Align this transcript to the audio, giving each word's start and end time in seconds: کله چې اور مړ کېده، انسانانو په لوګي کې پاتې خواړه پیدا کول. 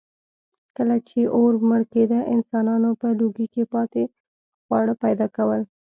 کله 0.75 0.95
چې 1.09 1.19
اور 1.35 1.53
مړ 1.69 1.81
کېده، 1.93 2.19
انسانانو 2.35 2.89
په 3.01 3.07
لوګي 3.19 3.47
کې 3.53 3.63
پاتې 3.73 4.03
خواړه 4.65 4.93
پیدا 5.03 5.27
کول. 5.35 5.61